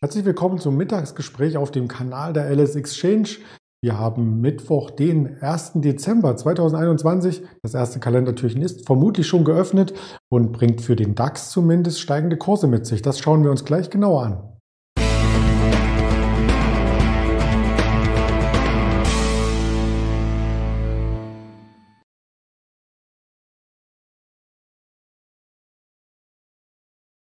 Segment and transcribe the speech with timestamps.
[0.00, 3.30] Herzlich willkommen zum Mittagsgespräch auf dem Kanal der LS Exchange.
[3.82, 5.72] Wir haben Mittwoch, den 1.
[5.74, 7.42] Dezember 2021.
[7.64, 9.94] Das erste Kalendertürchen ist vermutlich schon geöffnet
[10.28, 13.02] und bringt für den DAX zumindest steigende Kurse mit sich.
[13.02, 14.57] Das schauen wir uns gleich genauer an.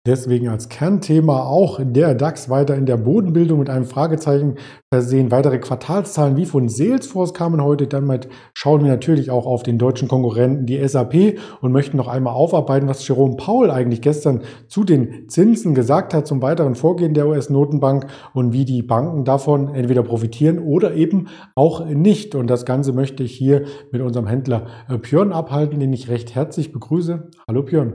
[0.07, 4.59] Deswegen als Kernthema auch der DAX weiter in der Bodenbildung mit einem Fragezeichen
[4.93, 5.31] versehen.
[5.31, 7.87] Weitere Quartalszahlen wie von Salesforce kamen heute.
[7.87, 12.35] Damit schauen wir natürlich auch auf den deutschen Konkurrenten, die SAP, und möchten noch einmal
[12.35, 17.27] aufarbeiten, was Jerome Paul eigentlich gestern zu den Zinsen gesagt hat, zum weiteren Vorgehen der
[17.27, 22.35] US-Notenbank und wie die Banken davon entweder profitieren oder eben auch nicht.
[22.35, 26.35] Und das Ganze möchte ich hier mit unserem Händler äh, Björn abhalten, den ich recht
[26.35, 27.31] herzlich begrüße.
[27.47, 27.93] Hallo Björn.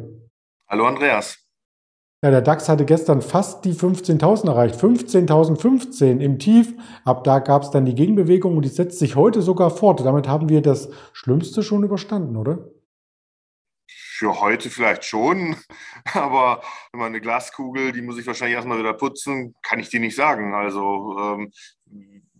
[0.68, 1.49] Hallo Andreas.
[2.22, 4.74] Ja, der DAX hatte gestern fast die 15.000 erreicht.
[4.78, 6.74] 15.015 im Tief.
[7.02, 10.04] Ab da gab es dann die Gegenbewegung und die setzt sich heute sogar fort.
[10.04, 12.68] Damit haben wir das Schlimmste schon überstanden, oder?
[13.88, 15.56] Für heute vielleicht schon,
[16.12, 16.60] aber
[16.92, 20.14] wenn man eine Glaskugel, die muss ich wahrscheinlich erstmal wieder putzen, kann ich dir nicht
[20.14, 20.52] sagen.
[20.52, 21.52] Also ähm,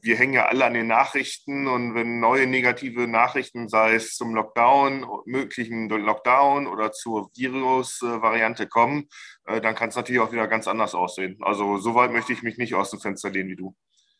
[0.03, 4.34] wir hängen ja alle an den Nachrichten und wenn neue negative Nachrichten, sei es zum
[4.34, 9.09] Lockdown, möglichen Lockdown oder zur Virus-Variante kommen,
[9.47, 11.39] äh, dann kann es natürlich auch wieder ganz anders aussehen.
[11.41, 13.75] Also so weit möchte ich mich nicht aus dem Fenster lehnen wie du.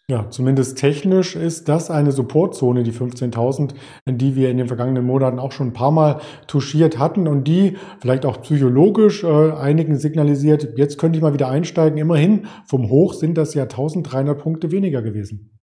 [0.09, 3.75] Ja, zumindest technisch ist das eine Supportzone, die 15.000,
[4.07, 7.77] die wir in den vergangenen Monaten auch schon ein paar Mal touchiert hatten und die
[8.01, 11.97] vielleicht auch psychologisch äh, einigen signalisiert, jetzt könnte ich mal wieder einsteigen.
[11.97, 15.60] Immerhin vom Hoch sind das ja 1.300 Punkte weniger gewesen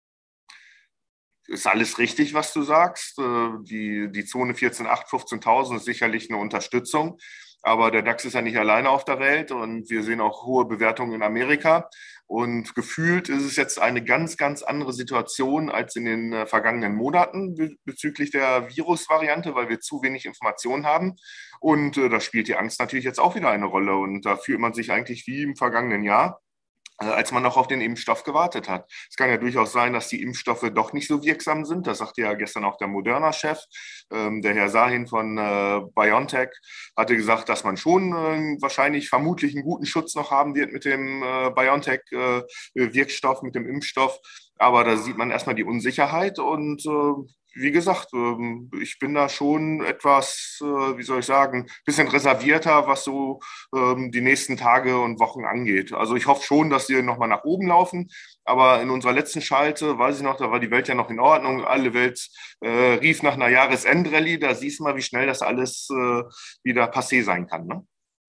[1.49, 3.19] ist alles richtig, was du sagst.
[3.19, 7.19] Äh, die, die Zone 14.8, 15.000 ist sicherlich eine Unterstützung.
[7.63, 10.67] Aber der DAX ist ja nicht alleine auf der Welt und wir sehen auch hohe
[10.67, 11.89] Bewertungen in Amerika.
[12.29, 16.95] Und gefühlt ist es jetzt eine ganz, ganz andere Situation als in den äh, vergangenen
[16.95, 21.17] Monaten bezüglich der Virusvariante, weil wir zu wenig Informationen haben.
[21.61, 23.97] Und äh, da spielt die Angst natürlich jetzt auch wieder eine Rolle.
[23.97, 26.41] Und da fühlt man sich eigentlich wie im vergangenen Jahr.
[26.99, 28.91] Äh, als man noch auf den Impfstoff gewartet hat.
[29.11, 31.87] Es kann ja durchaus sein, dass die Impfstoffe doch nicht so wirksam sind.
[31.87, 33.59] Das sagte ja gestern auch der Moderna-Chef.
[34.11, 36.51] Ähm, der Herr Sahin von äh, BioNTech
[36.97, 40.85] hatte gesagt, dass man schon äh, wahrscheinlich vermutlich einen guten Schutz noch haben wird mit
[40.87, 44.19] dem äh, BioNTech-Wirkstoff, mit dem Impfstoff.
[44.59, 49.29] Aber da sieht man erstmal die Unsicherheit und äh, wie gesagt, ähm, ich bin da
[49.29, 53.41] schon etwas, äh, wie soll ich sagen, bisschen reservierter, was so
[53.75, 55.93] ähm, die nächsten Tage und Wochen angeht.
[55.93, 58.11] Also ich hoffe schon, dass die nochmal nach oben laufen.
[58.45, 61.19] Aber in unserer letzten Schalte, weiß ich noch, da war die Welt ja noch in
[61.19, 61.65] Ordnung.
[61.65, 62.29] Alle Welt
[62.61, 64.39] äh, rief nach einer Jahresendrallye.
[64.39, 66.23] Da siehst du mal, wie schnell das alles äh,
[66.63, 67.67] wieder passé sein kann.
[67.67, 67.87] Ne?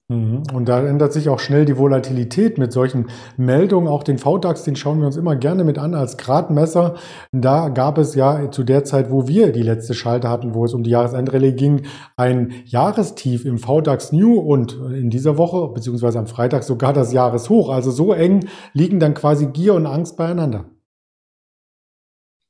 [0.09, 0.43] Mhm.
[0.53, 3.89] Und da ändert sich auch schnell die Volatilität mit solchen Meldungen.
[3.89, 6.95] Auch den VDAX, den schauen wir uns immer gerne mit an als Gradmesser.
[7.33, 10.73] Da gab es ja zu der Zeit, wo wir die letzte Schalte hatten, wo es
[10.73, 11.81] um die Jahresendrallye ging,
[12.15, 17.67] ein Jahrestief im VDAX New und in dieser Woche, beziehungsweise am Freitag sogar das Jahreshoch.
[17.67, 20.65] Also so eng liegen dann quasi Gier und Angst beieinander.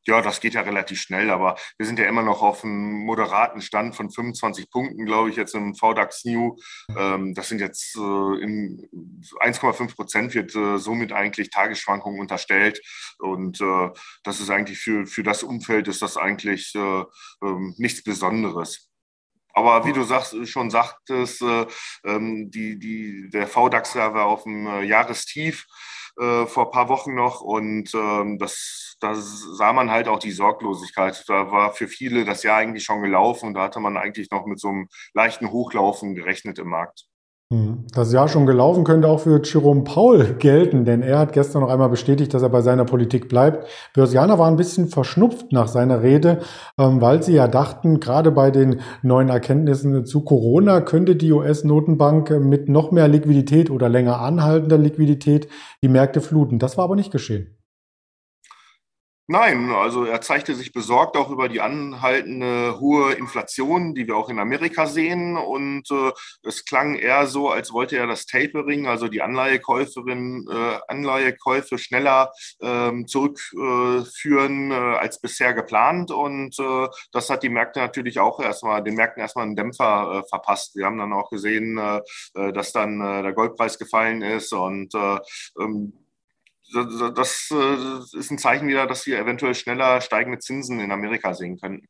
[0.08, 3.62] Ja, das geht ja relativ schnell, aber wir sind ja immer noch auf einem moderaten
[3.62, 6.56] Stand von 25 Punkten, glaube ich, jetzt im VDAX New.
[6.98, 8.88] Ähm, das sind jetzt äh, in
[9.42, 12.80] 1,5 Prozent wird äh, somit eigentlich Tagesschwankungen unterstellt.
[13.20, 13.90] Und äh,
[14.24, 17.04] das ist eigentlich für, für das Umfeld ist das eigentlich äh,
[17.44, 18.90] ähm, nichts Besonderes.
[19.54, 21.66] Aber wie du sagst, schon sagtest, äh,
[22.06, 25.66] ähm, die, die, der VDAX war auf dem äh, Jahrestief
[26.20, 30.32] äh, vor ein paar Wochen noch und ähm, das, da sah man halt auch die
[30.32, 31.24] Sorglosigkeit.
[31.28, 34.46] Da war für viele das Jahr eigentlich schon gelaufen und da hatte man eigentlich noch
[34.46, 37.06] mit so einem leichten Hochlaufen gerechnet im Markt.
[37.50, 37.86] Hm.
[37.94, 41.70] Das Jahr schon gelaufen könnte auch für Jerome Paul gelten, denn er hat gestern noch
[41.70, 43.66] einmal bestätigt, dass er bei seiner Politik bleibt.
[43.94, 46.42] Börsianer waren ein bisschen verschnupft nach seiner Rede,
[46.78, 52.32] ähm, weil sie ja dachten, gerade bei den neuen Erkenntnissen zu Corona könnte die US-Notenbank
[52.42, 55.48] mit noch mehr Liquidität oder länger anhaltender Liquidität
[55.82, 56.60] die Märkte fluten.
[56.60, 57.57] Das war aber nicht geschehen.
[59.30, 64.30] Nein, also er zeigte sich besorgt auch über die anhaltende hohe Inflation, die wir auch
[64.30, 65.36] in Amerika sehen.
[65.36, 66.14] Und äh,
[66.44, 72.32] es klang eher so, als wollte er das Tapering, also die Anleihekäuferin, äh, Anleihekäufe schneller
[72.62, 76.10] ähm, zurückführen äh, als bisher geplant.
[76.10, 80.30] Und äh, das hat die Märkte natürlich auch erstmal, den Märkten erstmal einen Dämpfer äh,
[80.30, 80.78] verpasst.
[80.78, 82.00] Wir haben dann auch gesehen, äh,
[82.36, 85.20] äh dass dann äh, der Goldpreis gefallen ist und äh,
[85.60, 86.07] ähm,
[86.74, 91.58] das äh, ist ein Zeichen wieder, dass wir eventuell schneller steigende Zinsen in Amerika sehen
[91.58, 91.86] könnten.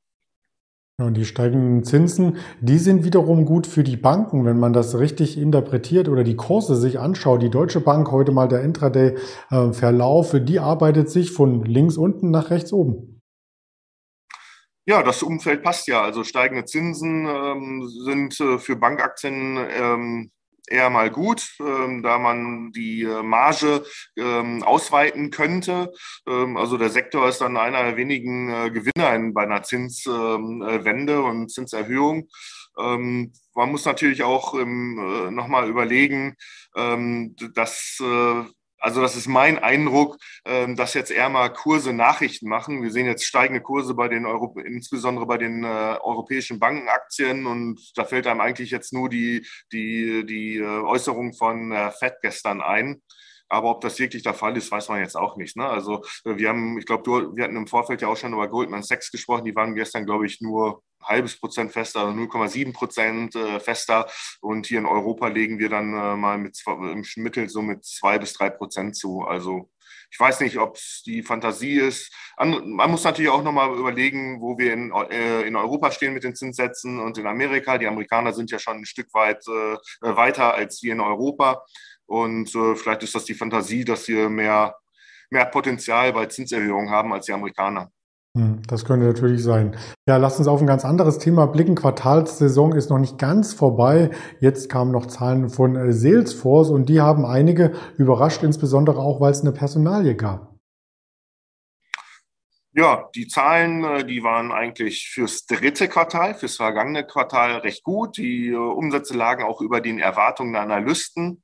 [1.00, 5.38] und die steigenden Zinsen, die sind wiederum gut für die Banken, wenn man das richtig
[5.38, 7.42] interpretiert oder die Kurse sich anschaut.
[7.42, 12.74] Die Deutsche Bank, heute mal der Intraday-Verlauf, die arbeitet sich von links unten nach rechts
[12.74, 13.18] oben.
[14.88, 16.02] Ja, das Umfeld passt ja.
[16.02, 20.32] Also steigende Zinsen ähm, sind äh, für Bankaktien ähm,
[20.68, 23.84] eher mal gut, ähm, da man die äh, Marge
[24.18, 25.94] ähm, ausweiten könnte.
[26.28, 31.14] Ähm, also der Sektor ist dann einer der wenigen äh, Gewinner in, bei einer Zinswende
[31.14, 32.30] ähm, und Zinserhöhung.
[32.78, 36.36] Ähm, man muss natürlich auch ähm, äh, nochmal überlegen,
[37.56, 38.44] dass äh,
[38.88, 42.82] also das ist mein Eindruck, ähm, dass jetzt eher mal Kurse Nachrichten machen.
[42.82, 47.82] Wir sehen jetzt steigende Kurse bei den Euro, insbesondere bei den äh, europäischen Bankenaktien und
[47.98, 52.62] da fällt einem eigentlich jetzt nur die, die, die äh, Äußerung von äh, Fed gestern
[52.62, 53.02] ein.
[53.50, 55.58] Aber ob das wirklich der Fall ist, weiß man jetzt auch nicht.
[55.58, 55.68] Ne?
[55.68, 59.12] Also wir haben, ich glaube, wir hatten im Vorfeld ja auch schon über Goldman Sachs
[59.12, 59.44] gesprochen.
[59.44, 64.08] Die waren gestern, glaube ich, nur halbes Prozent fester, 0,7 Prozent äh, fester.
[64.42, 68.18] Und hier in Europa legen wir dann äh, mal mit im Mittel so mit zwei
[68.20, 69.22] bis drei Prozent zu.
[69.22, 69.70] Also
[70.10, 72.14] ich weiß nicht, ob es die Fantasie ist.
[72.38, 76.36] Man muss natürlich auch nochmal überlegen, wo wir in, äh, in Europa stehen mit den
[76.36, 77.78] Zinssätzen und in Amerika.
[77.78, 79.46] Die Amerikaner sind ja schon ein Stück weit
[80.02, 81.66] weiter als wir in Europa.
[82.06, 84.78] Und vielleicht ist das die Fantasie, dass wir mehr,
[85.30, 87.92] mehr Potenzial bei Zinserhöhungen haben als die Amerikaner.
[88.38, 89.76] Hm, das könnte natürlich sein.
[90.08, 91.74] Ja, lasst uns auf ein ganz anderes Thema blicken.
[91.74, 94.12] Quartalssaison ist noch nicht ganz vorbei.
[94.40, 99.32] Jetzt kamen noch Zahlen von äh, Salesforce und die haben einige überrascht, insbesondere auch, weil
[99.32, 100.54] es eine Personalie gab.
[102.74, 108.18] Ja, die Zahlen, äh, die waren eigentlich fürs dritte Quartal, fürs vergangene Quartal recht gut.
[108.18, 111.42] Die äh, Umsätze lagen auch über den Erwartungen der Analysten.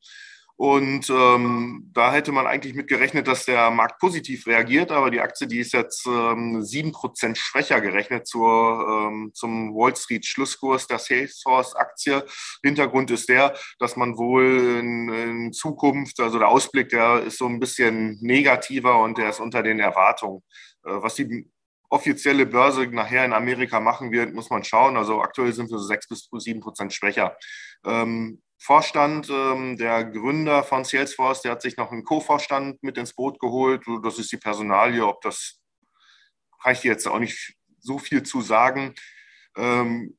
[0.55, 5.19] Und ähm, da hätte man eigentlich mit gerechnet, dass der Markt positiv reagiert, aber die
[5.19, 10.25] Aktie, die ist jetzt ähm, sieben ähm, Prozent schwächer gerechnet zur, ähm, zum Wall Street
[10.25, 12.23] Schlusskurs der Salesforce Aktie.
[12.63, 17.47] Hintergrund ist der, dass man wohl in, in Zukunft, also der Ausblick, der ist so
[17.47, 20.43] ein bisschen negativer und der ist unter den Erwartungen.
[20.85, 21.49] Äh, was die
[21.89, 24.97] offizielle Börse nachher in Amerika machen wird, muss man schauen.
[24.97, 27.37] Also aktuell sind wir so sechs bis sieben Prozent schwächer.
[27.85, 33.13] Ähm, Vorstand, ähm, der Gründer von Salesforce, der hat sich noch einen Co-Vorstand mit ins
[33.13, 33.83] Boot geholt.
[34.03, 35.05] Das ist die Personalie.
[35.05, 35.59] Ob das,
[36.65, 38.95] dir jetzt auch nicht so viel zu sagen.
[39.57, 40.17] Ähm,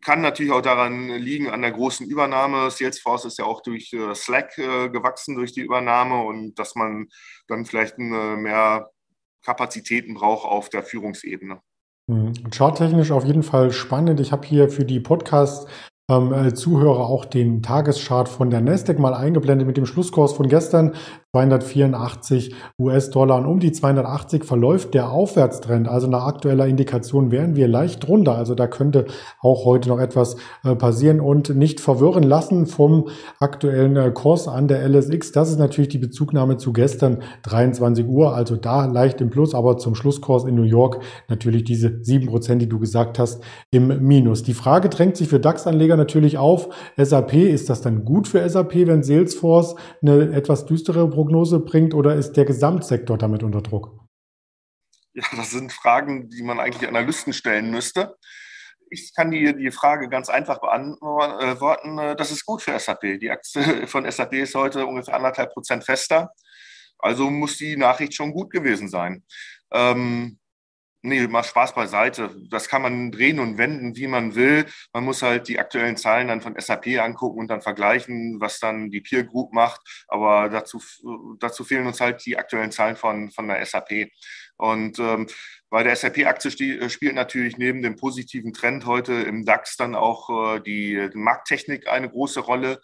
[0.00, 2.72] kann natürlich auch daran liegen, an der großen Übernahme.
[2.72, 7.06] Salesforce ist ja auch durch äh, Slack äh, gewachsen, durch die Übernahme und dass man
[7.46, 8.90] dann vielleicht äh, mehr
[9.44, 11.60] Kapazitäten braucht auf der Führungsebene.
[12.10, 12.50] Hm.
[12.50, 14.18] Charttechnisch auf jeden Fall spannend.
[14.18, 15.68] Ich habe hier für die Podcast
[16.10, 20.48] ähm, äh, Zuhörer auch den Tageschart von der Nasdaq mal eingeblendet mit dem Schlusskurs von
[20.48, 20.94] gestern.
[21.36, 25.86] 284 US-Dollar und um die 280 verläuft der Aufwärtstrend.
[25.86, 28.36] Also nach aktueller Indikation wären wir leicht drunter.
[28.36, 29.04] Also da könnte
[29.40, 34.66] auch heute noch etwas äh, passieren und nicht verwirren lassen vom aktuellen äh, Kurs an
[34.66, 35.32] der LSX.
[35.32, 38.34] Das ist natürlich die Bezugnahme zu gestern 23 Uhr.
[38.34, 42.68] Also da leicht im Plus, aber zum Schlusskurs in New York natürlich diese 7%, die
[42.68, 44.42] du gesagt hast, im Minus.
[44.42, 46.70] Die Frage drängt sich für DAX-Anleger natürlich auf.
[46.96, 51.92] SAP, ist das dann gut für SAP, wenn Salesforce eine etwas düstere Prognose Prognose bringt
[51.92, 53.98] oder ist der Gesamtsektor damit unter Druck?
[55.12, 58.14] Ja, das sind Fragen, die man eigentlich Analysten stellen müsste.
[58.90, 61.96] Ich kann die, die Frage ganz einfach beantworten.
[62.16, 63.18] Das ist gut für SAP.
[63.20, 66.30] Die Aktie von SAP ist heute ungefähr anderthalb Prozent fester.
[66.98, 69.24] Also muss die Nachricht schon gut gewesen sein.
[69.72, 70.38] Ähm,
[71.06, 72.34] Nee, mal Spaß beiseite.
[72.50, 74.66] Das kann man drehen und wenden, wie man will.
[74.92, 78.90] Man muss halt die aktuellen Zahlen dann von SAP angucken und dann vergleichen, was dann
[78.90, 79.80] die Peer Group macht.
[80.08, 80.82] Aber dazu,
[81.38, 84.10] dazu fehlen uns halt die aktuellen Zahlen von, von der SAP.
[84.56, 85.28] Und ähm,
[85.70, 90.60] bei der SAP-Aktie spielt natürlich neben dem positiven Trend heute im DAX dann auch äh,
[90.60, 92.80] die Markttechnik eine große Rolle.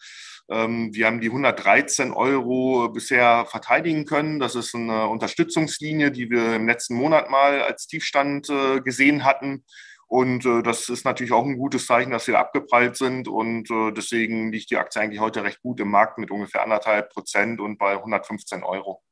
[0.51, 4.41] Ähm, wir haben die 113 Euro bisher verteidigen können.
[4.41, 9.65] Das ist eine Unterstützungslinie, die wir im letzten Monat mal als Tiefstand äh, gesehen hatten.
[10.13, 13.29] Und äh, das ist natürlich auch ein gutes Zeichen, dass wir abgeprallt sind.
[13.29, 17.11] Und äh, deswegen liegt die Aktie eigentlich heute recht gut im Markt mit ungefähr anderthalb
[17.11, 19.03] Prozent und bei 115 Euro.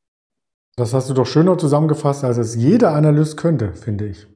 [0.77, 4.27] Das hast du doch schöner zusammengefasst, als es jeder Analyst könnte, finde ich.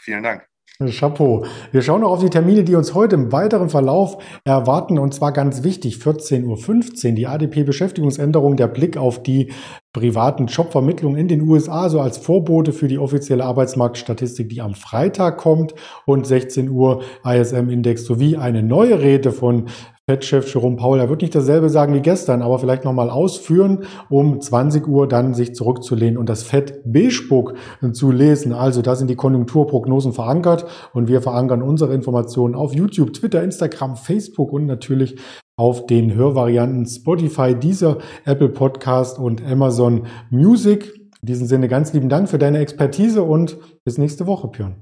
[0.00, 0.48] Vielen Dank.
[0.84, 1.46] Chapeau.
[1.72, 4.98] Wir schauen noch auf die Termine, die uns heute im weiteren Verlauf erwarten.
[4.98, 9.52] Und zwar ganz wichtig, 14.15 Uhr, die ADP-Beschäftigungsänderung, der Blick auf die
[9.94, 15.38] privaten Jobvermittlungen in den USA, so als Vorbote für die offizielle Arbeitsmarktstatistik, die am Freitag
[15.38, 15.74] kommt.
[16.04, 19.70] Und 16 Uhr ISM-Index sowie eine neue Rede von
[20.08, 24.40] Fed-Chef Jerome Paul, er wird nicht dasselbe sagen wie gestern, aber vielleicht nochmal ausführen, um
[24.40, 27.54] 20 Uhr dann sich zurückzulehnen und das Fed Beige-Book
[27.92, 28.52] zu lesen.
[28.52, 33.96] Also da sind die Konjunkturprognosen verankert und wir verankern unsere Informationen auf YouTube, Twitter, Instagram,
[33.96, 35.18] Facebook und natürlich
[35.56, 40.94] auf den Hörvarianten Spotify, dieser Apple Podcast und Amazon Music.
[41.22, 44.76] In diesem Sinne ganz lieben Dank für deine Expertise und bis nächste Woche, Björn.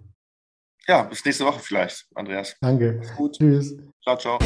[0.87, 2.57] Ja, bis nächste Woche vielleicht, Andreas.
[2.61, 3.01] Danke.
[3.17, 3.37] Gut.
[3.39, 3.77] Tschüss.
[4.03, 4.39] Ciao, ciao.